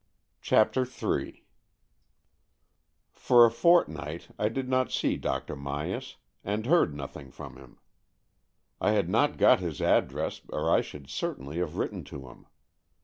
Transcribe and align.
CHAPTER 0.41 0.81
III 0.83 1.45
For 3.11 3.45
a 3.45 3.51
fortnight 3.51 4.29
I 4.39 4.49
did 4.49 4.67
not 4.67 4.91
see 4.91 5.15
Dr. 5.15 5.55
Myas, 5.55 6.15
and 6.43 6.65
heard 6.65 6.95
nothing 6.95 7.29
from 7.29 7.55
him. 7.55 7.77
I 8.81 8.93
had 8.93 9.09
not 9.09 9.37
got 9.37 9.59
his 9.59 9.79
address, 9.79 10.41
or 10.49 10.71
I 10.71 10.81
should 10.81 11.07
certainly 11.07 11.59
have 11.59 11.77
written 11.77 12.03
to 12.05 12.27
him. 12.29 12.47